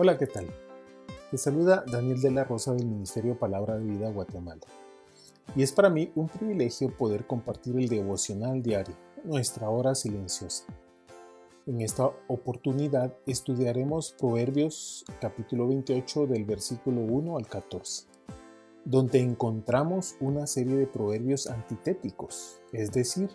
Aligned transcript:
Hola, 0.00 0.16
¿qué 0.16 0.28
tal? 0.28 0.46
Te 1.32 1.38
saluda 1.38 1.84
Daniel 1.90 2.20
de 2.20 2.30
la 2.30 2.44
Rosa 2.44 2.72
del 2.72 2.86
Ministerio 2.86 3.36
Palabra 3.36 3.76
de 3.76 3.82
Vida 3.82 4.08
Guatemala. 4.12 4.60
Y 5.56 5.64
es 5.64 5.72
para 5.72 5.90
mí 5.90 6.12
un 6.14 6.28
privilegio 6.28 6.96
poder 6.96 7.26
compartir 7.26 7.76
el 7.76 7.88
devocional 7.88 8.62
diario, 8.62 8.94
nuestra 9.24 9.68
hora 9.70 9.96
silenciosa. 9.96 10.66
En 11.66 11.80
esta 11.80 12.12
oportunidad 12.28 13.12
estudiaremos 13.26 14.12
Proverbios 14.12 15.04
capítulo 15.20 15.66
28 15.66 16.28
del 16.28 16.44
versículo 16.44 17.00
1 17.00 17.36
al 17.36 17.48
14, 17.48 18.06
donde 18.84 19.18
encontramos 19.18 20.14
una 20.20 20.46
serie 20.46 20.76
de 20.76 20.86
proverbios 20.86 21.48
antitéticos, 21.48 22.60
es 22.72 22.92
decir, 22.92 23.30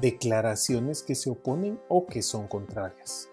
declaraciones 0.00 1.02
que 1.02 1.16
se 1.16 1.30
oponen 1.30 1.80
o 1.88 2.06
que 2.06 2.22
son 2.22 2.46
contrarias. 2.46 3.28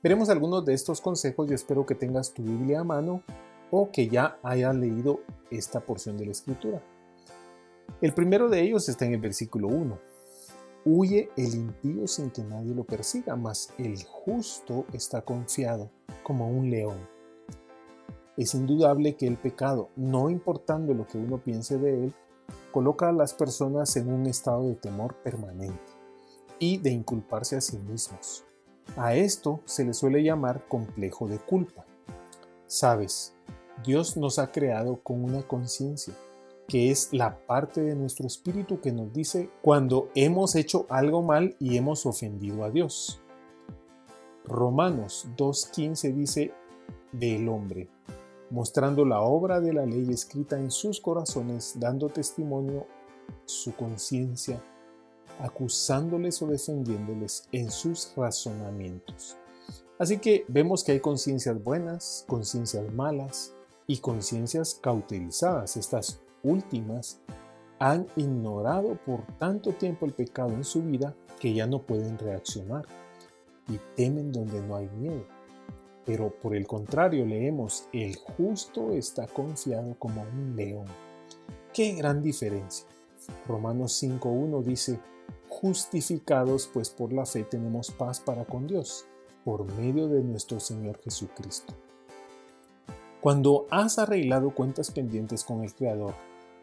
Veremos 0.00 0.28
algunos 0.28 0.64
de 0.64 0.74
estos 0.74 1.00
consejos 1.00 1.50
y 1.50 1.54
espero 1.54 1.84
que 1.84 1.96
tengas 1.96 2.32
tu 2.32 2.42
Biblia 2.42 2.80
a 2.80 2.84
mano 2.84 3.22
o 3.72 3.90
que 3.90 4.08
ya 4.08 4.38
hayas 4.44 4.76
leído 4.76 5.20
esta 5.50 5.80
porción 5.80 6.16
de 6.16 6.26
la 6.26 6.30
escritura. 6.30 6.80
El 8.00 8.14
primero 8.14 8.48
de 8.48 8.62
ellos 8.62 8.88
está 8.88 9.06
en 9.06 9.14
el 9.14 9.20
versículo 9.20 9.66
1. 9.66 9.98
Huye 10.84 11.30
el 11.36 11.52
impío 11.52 12.06
sin 12.06 12.30
que 12.30 12.44
nadie 12.44 12.76
lo 12.76 12.84
persiga, 12.84 13.34
mas 13.34 13.74
el 13.76 14.04
justo 14.04 14.86
está 14.92 15.22
confiado 15.22 15.90
como 16.22 16.48
un 16.48 16.70
león. 16.70 16.98
Es 18.36 18.54
indudable 18.54 19.16
que 19.16 19.26
el 19.26 19.36
pecado, 19.36 19.90
no 19.96 20.30
importando 20.30 20.94
lo 20.94 21.08
que 21.08 21.18
uno 21.18 21.38
piense 21.42 21.76
de 21.76 22.04
él, 22.04 22.14
coloca 22.70 23.08
a 23.08 23.12
las 23.12 23.34
personas 23.34 23.96
en 23.96 24.12
un 24.12 24.26
estado 24.26 24.68
de 24.68 24.76
temor 24.76 25.16
permanente 25.24 25.92
y 26.60 26.78
de 26.78 26.90
inculparse 26.90 27.56
a 27.56 27.60
sí 27.60 27.78
mismos. 27.78 28.44
A 28.96 29.14
esto 29.14 29.60
se 29.64 29.84
le 29.84 29.94
suele 29.94 30.22
llamar 30.22 30.66
complejo 30.66 31.28
de 31.28 31.38
culpa. 31.38 31.84
Sabes, 32.66 33.34
Dios 33.84 34.16
nos 34.16 34.38
ha 34.38 34.50
creado 34.50 35.00
con 35.02 35.22
una 35.24 35.42
conciencia, 35.42 36.14
que 36.66 36.90
es 36.90 37.12
la 37.12 37.38
parte 37.46 37.80
de 37.80 37.94
nuestro 37.94 38.26
espíritu 38.26 38.80
que 38.80 38.92
nos 38.92 39.12
dice 39.12 39.50
cuando 39.62 40.10
hemos 40.14 40.54
hecho 40.54 40.86
algo 40.88 41.22
mal 41.22 41.56
y 41.58 41.76
hemos 41.76 42.06
ofendido 42.06 42.64
a 42.64 42.70
Dios. 42.70 43.20
Romanos 44.44 45.28
2.15 45.36 46.14
dice 46.14 46.52
del 47.12 47.48
hombre, 47.48 47.88
mostrando 48.50 49.04
la 49.04 49.20
obra 49.20 49.60
de 49.60 49.72
la 49.72 49.86
ley 49.86 50.08
escrita 50.10 50.58
en 50.58 50.70
sus 50.70 51.00
corazones, 51.00 51.74
dando 51.78 52.08
testimonio 52.08 52.86
su 53.44 53.74
conciencia 53.74 54.60
acusándoles 55.38 56.40
o 56.42 56.46
defendiéndoles 56.46 57.48
en 57.52 57.70
sus 57.70 58.12
razonamientos. 58.16 59.36
Así 59.98 60.18
que 60.18 60.44
vemos 60.48 60.84
que 60.84 60.92
hay 60.92 61.00
conciencias 61.00 61.62
buenas, 61.62 62.24
conciencias 62.28 62.92
malas 62.92 63.54
y 63.86 63.98
conciencias 63.98 64.78
cauterizadas. 64.80 65.76
Estas 65.76 66.20
últimas 66.42 67.20
han 67.80 68.06
ignorado 68.16 68.96
por 69.04 69.22
tanto 69.38 69.72
tiempo 69.72 70.06
el 70.06 70.12
pecado 70.12 70.50
en 70.50 70.64
su 70.64 70.82
vida 70.82 71.14
que 71.40 71.52
ya 71.52 71.66
no 71.66 71.82
pueden 71.82 72.18
reaccionar 72.18 72.86
y 73.68 73.78
temen 73.96 74.32
donde 74.32 74.60
no 74.60 74.76
hay 74.76 74.88
miedo. 74.88 75.24
Pero 76.04 76.30
por 76.30 76.54
el 76.54 76.66
contrario 76.66 77.26
leemos, 77.26 77.88
el 77.92 78.16
justo 78.16 78.92
está 78.92 79.26
confiado 79.26 79.94
como 79.98 80.22
un 80.22 80.56
león. 80.56 80.86
¡Qué 81.72 81.92
gran 81.92 82.22
diferencia! 82.22 82.86
Romanos 83.46 84.02
5.1 84.02 84.62
dice, 84.62 84.98
justificados 85.48 86.70
pues 86.72 86.90
por 86.90 87.12
la 87.12 87.26
fe 87.26 87.44
tenemos 87.44 87.90
paz 87.90 88.20
para 88.20 88.44
con 88.44 88.66
Dios, 88.66 89.06
por 89.44 89.64
medio 89.74 90.08
de 90.08 90.22
nuestro 90.22 90.60
Señor 90.60 91.00
Jesucristo. 91.02 91.74
Cuando 93.20 93.66
has 93.70 93.98
arreglado 93.98 94.54
cuentas 94.54 94.90
pendientes 94.90 95.42
con 95.42 95.64
el 95.64 95.74
Creador, 95.74 96.14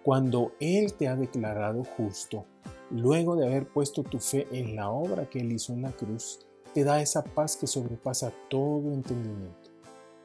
cuando 0.03 0.53
Él 0.59 0.93
te 0.93 1.07
ha 1.07 1.15
declarado 1.15 1.83
justo, 1.83 2.45
luego 2.91 3.35
de 3.35 3.45
haber 3.47 3.67
puesto 3.67 4.03
tu 4.03 4.19
fe 4.19 4.47
en 4.51 4.75
la 4.75 4.89
obra 4.89 5.29
que 5.29 5.39
Él 5.39 5.51
hizo 5.51 5.73
en 5.73 5.81
la 5.81 5.91
cruz, 5.91 6.39
te 6.73 6.83
da 6.83 7.01
esa 7.01 7.23
paz 7.23 7.57
que 7.57 7.67
sobrepasa 7.67 8.31
todo 8.49 8.93
entendimiento. 8.93 9.71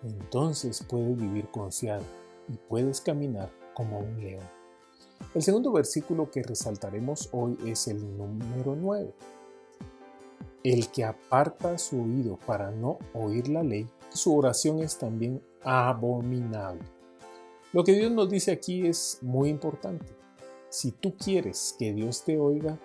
Entonces 0.02 0.84
puedes 0.88 1.16
vivir 1.16 1.48
confiado 1.50 2.04
y 2.48 2.56
puedes 2.56 3.00
caminar 3.00 3.50
como 3.74 3.98
un 3.98 4.20
león. 4.20 4.59
El 5.34 5.42
segundo 5.42 5.70
versículo 5.70 6.30
que 6.30 6.42
resaltaremos 6.42 7.28
hoy 7.32 7.56
es 7.66 7.86
el 7.86 8.16
número 8.16 8.74
9. 8.74 9.14
El 10.64 10.88
que 10.88 11.04
aparta 11.04 11.78
su 11.78 12.02
oído 12.02 12.36
para 12.46 12.70
no 12.70 12.98
oír 13.14 13.48
la 13.48 13.62
ley, 13.62 13.88
su 14.08 14.36
oración 14.36 14.80
es 14.80 14.98
también 14.98 15.40
abominable. 15.62 16.82
Lo 17.72 17.84
que 17.84 17.92
Dios 17.92 18.10
nos 18.10 18.28
dice 18.28 18.50
aquí 18.50 18.86
es 18.86 19.18
muy 19.22 19.48
importante. 19.48 20.06
Si 20.68 20.90
tú 20.90 21.16
quieres 21.16 21.76
que 21.78 21.92
Dios 21.92 22.24
te 22.24 22.38
oiga, 22.38 22.78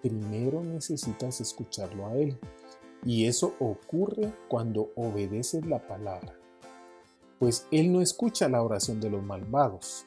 primero 0.00 0.62
necesitas 0.64 1.40
escucharlo 1.40 2.06
a 2.06 2.14
Él. 2.14 2.38
Y 3.04 3.26
eso 3.26 3.54
ocurre 3.58 4.32
cuando 4.48 4.92
obedeces 4.96 5.66
la 5.66 5.86
palabra. 5.86 6.38
Pues 7.38 7.66
Él 7.70 7.92
no 7.92 8.00
escucha 8.00 8.48
la 8.48 8.62
oración 8.62 9.00
de 9.00 9.10
los 9.10 9.22
malvados, 9.22 10.06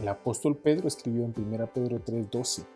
el 0.00 0.08
apóstol 0.08 0.58
Pedro 0.58 0.88
escribió 0.88 1.24
en 1.24 1.34
1 1.36 1.72
Pedro 1.72 2.02
3:12, 2.04 2.66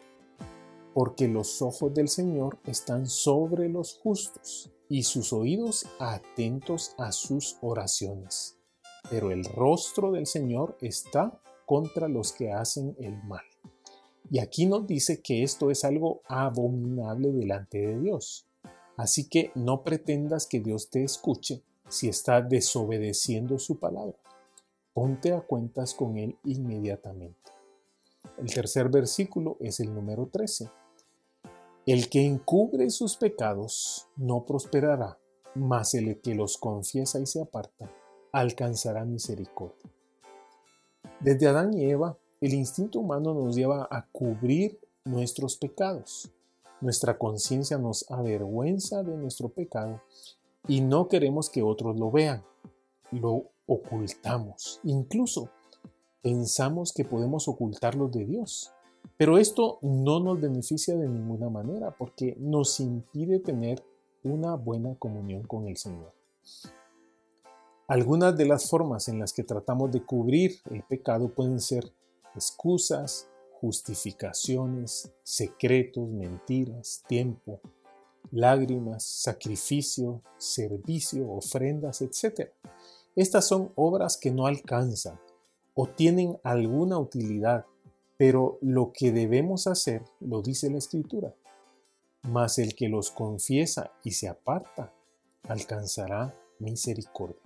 porque 0.95 1.29
los 1.29 1.63
ojos 1.63 1.93
del 1.95 2.09
Señor 2.09 2.59
están 2.67 3.07
sobre 3.07 3.69
los 3.69 3.99
justos 3.99 4.71
y 4.89 5.05
sus 5.05 5.33
oídos 5.33 5.87
atentos 5.99 6.95
a 6.99 7.13
sus 7.13 7.59
oraciones, 7.61 8.59
pero 9.11 9.31
el 9.31 9.45
rostro 9.45 10.11
del 10.13 10.27
Señor 10.27 10.77
está 10.81 11.41
contra 11.67 12.09
los 12.09 12.33
que 12.33 12.53
hacen 12.53 12.97
el 12.99 13.23
mal. 13.25 13.45
Y 14.31 14.39
aquí 14.39 14.67
nos 14.67 14.87
dice 14.87 15.21
que 15.21 15.43
esto 15.43 15.71
es 15.71 15.85
algo 15.85 16.23
abominable 16.27 17.33
delante 17.33 17.79
de 17.79 17.99
Dios. 17.99 18.47
Así 18.97 19.29
que 19.29 19.51
no 19.55 19.83
pretendas 19.83 20.47
que 20.47 20.61
Dios 20.61 20.91
te 20.91 21.03
escuche 21.03 21.63
si 21.89 22.09
está 22.09 22.41
desobedeciendo 22.43 23.59
su 23.59 23.79
palabra 23.79 24.17
ponte 24.93 25.33
a 25.33 25.41
cuentas 25.41 25.95
con 25.95 26.17
Él 26.17 26.37
inmediatamente. 26.45 27.53
El 28.39 28.53
tercer 28.53 28.89
versículo 28.89 29.57
es 29.61 29.81
el 29.81 29.95
número 29.95 30.29
13. 30.31 30.71
El 31.87 32.09
que 32.09 32.25
encubre 32.25 32.91
sus 32.91 33.17
pecados 33.17 34.09
no 34.17 34.45
prosperará, 34.45 35.19
mas 35.55 35.95
el 35.95 36.21
que 36.21 36.35
los 36.35 36.59
confiesa 36.59 37.19
y 37.19 37.27
se 37.27 37.41
aparta 37.41 37.91
alcanzará 38.33 39.05
misericordia. 39.05 39.91
Desde 41.21 41.49
Adán 41.49 41.75
y 41.75 41.85
Eva, 41.85 42.17
el 42.41 42.55
instinto 42.55 43.01
humano 43.01 43.35
nos 43.35 43.57
lleva 43.57 43.87
a 43.91 44.07
cubrir 44.07 44.79
nuestros 45.05 45.57
pecados. 45.57 46.31
Nuestra 46.81 47.19
conciencia 47.19 47.77
nos 47.77 48.11
avergüenza 48.11 49.03
de 49.03 49.17
nuestro 49.17 49.51
pecado 49.51 50.01
y 50.67 50.81
no 50.81 51.09
queremos 51.09 51.51
que 51.51 51.63
otros 51.63 51.99
lo 51.99 52.11
vean. 52.11 52.43
Lo 53.11 53.50
ocultamos. 53.71 54.81
Incluso 54.83 55.49
pensamos 56.23 56.93
que 56.93 57.05
podemos 57.05 57.47
ocultarlos 57.47 58.11
de 58.11 58.25
Dios. 58.25 58.73
Pero 59.17 59.39
esto 59.39 59.79
no 59.81 60.19
nos 60.19 60.41
beneficia 60.41 60.97
de 60.97 61.09
ninguna 61.09 61.49
manera 61.49 61.95
porque 61.97 62.37
nos 62.39 62.81
impide 62.81 63.39
tener 63.39 63.83
una 64.25 64.57
buena 64.57 64.97
comunión 64.97 65.45
con 65.45 65.69
el 65.69 65.77
Señor. 65.77 66.13
Algunas 67.87 68.37
de 68.37 68.47
las 68.47 68.69
formas 68.69 69.09
en 69.09 69.21
las 69.21 69.33
que 69.33 69.45
tratamos 69.45 69.93
de 69.93 70.05
cubrir 70.05 70.57
el 70.71 70.83
pecado 70.83 71.29
pueden 71.29 71.61
ser 71.61 71.93
excusas, 72.35 73.29
justificaciones, 73.61 75.13
secretos, 75.23 76.09
mentiras, 76.09 77.05
tiempo, 77.07 77.61
lágrimas, 78.33 79.05
sacrificio, 79.05 80.23
servicio, 80.39 81.31
ofrendas, 81.31 82.03
etc. 82.03 82.51
Estas 83.21 83.47
son 83.47 83.71
obras 83.77 84.17
que 84.17 84.31
no 84.31 84.47
alcanzan 84.47 85.21
o 85.75 85.87
tienen 85.87 86.41
alguna 86.43 86.99
utilidad, 86.99 87.67
pero 88.17 88.57
lo 88.63 88.93
que 88.95 89.13
debemos 89.13 89.67
hacer 89.67 90.03
lo 90.21 90.41
dice 90.41 90.71
la 90.71 90.79
Escritura. 90.79 91.35
Mas 92.23 92.59
el 92.59 92.75
que 92.75 92.89
los 92.89 93.11
confiesa 93.11 93.93
y 94.03 94.13
se 94.13 94.27
aparta 94.27 94.95
alcanzará 95.47 96.35
misericordia. 96.61 97.43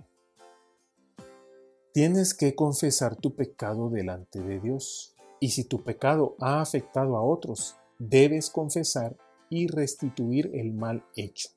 Tienes 1.91 2.35
que 2.35 2.55
confesar 2.55 3.17
tu 3.17 3.35
pecado 3.35 3.91
delante 3.91 4.41
de 4.41 4.61
Dios. 4.61 5.17
Y 5.41 5.49
si 5.49 5.65
tu 5.65 5.83
pecado 5.83 6.37
ha 6.39 6.61
afectado 6.61 7.17
a 7.17 7.25
otros, 7.25 7.75
debes 7.99 8.49
confesar 8.49 9.17
y 9.51 9.67
restituir 9.67 10.53
el 10.55 10.73
mal 10.73 11.05
hecho. 11.17 11.49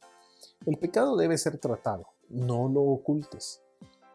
El 0.66 0.80
pecado 0.80 1.18
debe 1.18 1.38
ser 1.38 1.60
tratado, 1.60 2.08
no 2.30 2.68
lo 2.68 2.81
ocultes, 2.81 3.62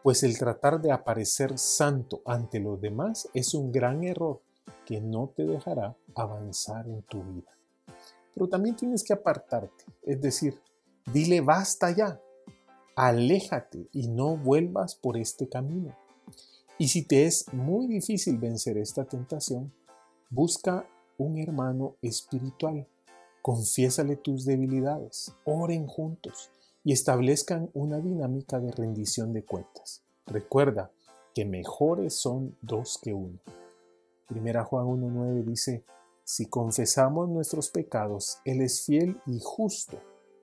pues 0.03 0.21
el 0.23 0.37
tratar 0.37 0.81
de 0.81 0.91
aparecer 0.91 1.57
santo 1.57 2.21
ante 2.25 2.59
los 2.59 2.79
demás 2.79 3.29
es 3.33 3.53
un 3.53 3.71
gran 3.71 4.03
error 4.03 4.41
que 4.85 4.99
no 4.99 5.31
te 5.33 5.45
dejará 5.45 5.95
avanzar 6.13 6.87
en 6.89 7.01
tu 7.03 7.23
vida. 7.23 7.49
Pero 8.33 8.49
también 8.49 8.75
tienes 8.75 9.01
que 9.01 9.13
apartarte, 9.13 9.85
es 10.03 10.19
decir, 10.19 10.59
dile 11.11 11.39
basta 11.39 11.89
ya, 11.91 12.21
aléjate 12.95 13.87
y 13.93 14.09
no 14.09 14.35
vuelvas 14.35 14.93
por 14.93 15.15
este 15.17 15.47
camino. 15.47 15.95
Y 16.77 16.89
si 16.89 17.03
te 17.03 17.25
es 17.25 17.51
muy 17.53 17.87
difícil 17.87 18.37
vencer 18.37 18.77
esta 18.77 19.05
tentación, 19.05 19.71
busca 20.29 20.85
un 21.17 21.37
hermano 21.37 21.95
espiritual, 22.01 22.85
confiésale 23.41 24.17
tus 24.17 24.43
debilidades, 24.43 25.33
oren 25.45 25.87
juntos 25.87 26.49
y 26.83 26.91
establezcan 26.91 27.69
una 27.73 27.99
dinámica 27.99 28.59
de 28.59 28.71
rendición 28.71 29.33
de 29.33 29.43
cuentas. 29.43 30.03
Recuerda 30.25 30.91
que 31.33 31.45
mejores 31.45 32.13
son 32.13 32.55
dos 32.61 32.99
que 33.01 33.13
uno. 33.13 33.39
Primera 34.27 34.63
Juan 34.63 34.85
1.9 34.85 35.43
dice, 35.43 35.83
si 36.23 36.45
confesamos 36.45 37.29
nuestros 37.29 37.69
pecados, 37.69 38.39
Él 38.45 38.61
es 38.61 38.85
fiel 38.85 39.19
y 39.25 39.39
justo 39.41 39.97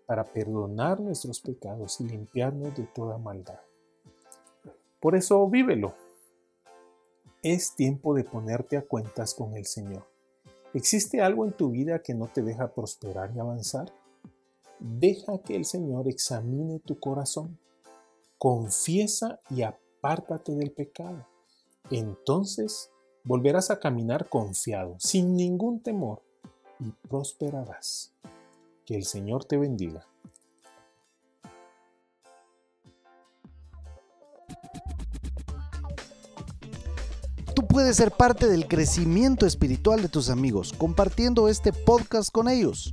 para 0.07 0.25
perdonar 0.25 1.01
nuestros 1.01 1.41
pecados 1.41 2.01
y 2.01 2.05
limpiarnos 2.05 2.77
de 2.77 2.85
toda 2.85 3.17
maldad. 3.19 3.61
Por 4.99 5.17
eso 5.17 5.49
vívelo, 5.49 5.95
es 7.43 7.75
tiempo 7.75 8.15
de 8.15 8.25
ponerte 8.25 8.77
a 8.77 8.83
cuentas 8.83 9.35
con 9.35 9.57
el 9.57 9.65
Señor. 9.65 10.05
¿Existe 10.75 11.23
algo 11.23 11.47
en 11.47 11.53
tu 11.53 11.71
vida 11.71 12.03
que 12.03 12.13
no 12.13 12.27
te 12.27 12.43
deja 12.43 12.75
prosperar 12.75 13.33
y 13.35 13.39
avanzar? 13.39 13.91
Deja 14.81 15.39
que 15.39 15.57
el 15.57 15.65
Señor 15.65 16.09
examine 16.09 16.81
tu 16.81 16.99
corazón. 16.99 17.59
Confiesa 18.39 19.41
y 19.51 19.63
apártate 19.63 20.55
del 20.55 20.73
pecado. 20.73 21.27
Entonces 21.91 22.91
volverás 23.23 23.71
a 23.71 23.79
caminar 23.79 24.29
confiado, 24.29 24.97
sin 24.99 25.35
ningún 25.37 25.81
temor, 25.81 26.23
y 26.79 26.91
prosperarás. 27.09 28.15
Que 28.87 28.97
el 28.97 29.05
Señor 29.05 29.45
te 29.45 29.59
bendiga. 29.59 30.07
puedes 37.71 37.97
ser 37.97 38.11
parte 38.11 38.49
del 38.49 38.67
crecimiento 38.67 39.47
espiritual 39.47 40.03
de 40.03 40.09
tus 40.09 40.29
amigos 40.29 40.75
compartiendo 40.77 41.49
este 41.49 41.73
podcast 41.73 42.31
con 42.31 42.49
ellos. 42.49 42.93